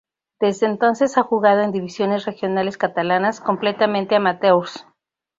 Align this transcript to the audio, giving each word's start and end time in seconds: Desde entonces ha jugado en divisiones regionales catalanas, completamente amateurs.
Desde 0.39 0.65
entonces 0.65 1.15
ha 1.19 1.21
jugado 1.21 1.61
en 1.61 1.71
divisiones 1.71 2.25
regionales 2.25 2.75
catalanas, 2.75 3.39
completamente 3.39 4.15
amateurs. 4.15 4.87